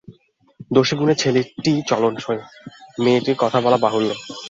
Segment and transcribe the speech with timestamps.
[0.71, 2.39] দোষে গুণে ছেলেটি চলনসই,
[2.99, 4.09] মেয়েটির কথা বলা বাহুল্য।